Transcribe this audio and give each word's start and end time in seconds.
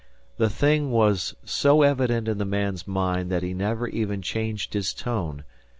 The 0.37 0.49
thing 0.49 0.89
was 0.89 1.35
so 1.45 1.83
evident 1.83 2.27
in 2.27 2.39
the 2.39 2.43
man's 2.43 2.87
mind 2.87 3.29
that 3.31 3.43
he 3.43 3.53
never 3.53 3.87
even 3.87 4.23
changed 4.23 4.73
his 4.73 4.95
tone. 4.95 5.43